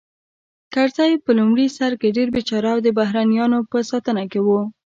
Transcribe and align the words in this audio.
کرزی 0.73 1.11
په 1.25 1.31
لومړي 1.39 1.67
سر 1.77 1.91
کې 1.99 2.15
ډېر 2.17 2.27
بېچاره 2.35 2.69
او 2.75 2.79
د 2.85 2.87
بهرنیانو 2.99 3.59
په 3.71 3.77
ساتنه 3.89 4.23
کې 4.31 4.39
و 4.43 4.47